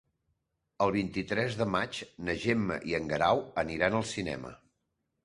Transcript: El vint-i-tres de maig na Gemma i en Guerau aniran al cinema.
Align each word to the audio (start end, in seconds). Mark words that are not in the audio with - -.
El 0.85 0.93
vint-i-tres 0.95 1.57
de 1.59 1.67
maig 1.73 1.99
na 2.29 2.35
Gemma 2.45 2.79
i 2.93 2.97
en 3.01 3.05
Guerau 3.13 3.43
aniran 3.65 3.99
al 4.01 4.07
cinema. 4.15 4.57